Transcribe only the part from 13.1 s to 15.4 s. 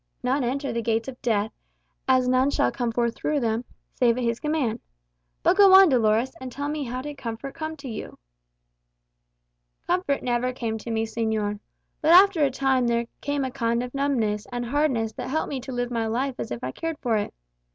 came a kind of numbness and hardness that